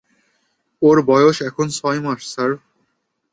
ওর 0.81 0.97
বয়স 1.01 1.37
এখন 1.41 1.67
ছয় 1.69 1.99
মাস, 1.99 2.21
স্যার। 2.33 2.51